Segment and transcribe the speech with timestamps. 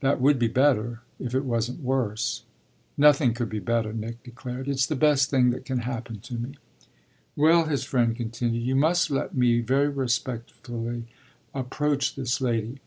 [0.00, 2.42] "That would be better if it wasn't worse."
[2.98, 4.68] "Nothing could be better," Nick declared.
[4.68, 6.56] "It's the best thing that can happen to me."
[7.36, 11.06] "Well," his friend continued, "you must let me very respectfully
[11.54, 12.82] approach this lady.